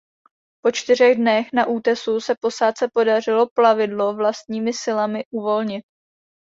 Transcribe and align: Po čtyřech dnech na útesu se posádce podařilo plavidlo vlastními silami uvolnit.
Po 0.63 0.71
čtyřech 0.71 1.15
dnech 1.17 1.47
na 1.53 1.65
útesu 1.65 2.19
se 2.21 2.35
posádce 2.41 2.87
podařilo 2.93 3.47
plavidlo 3.55 4.13
vlastními 4.15 4.73
silami 4.73 5.23
uvolnit. 5.33 5.83